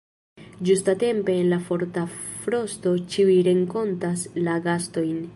Ĝustatempe 0.67 1.33
en 1.41 1.49
la 1.51 1.59
forta 1.67 2.05
frosto 2.45 2.93
ĉiuj 3.15 3.35
renkontas 3.49 4.25
la 4.49 4.57
gastojn. 4.69 5.21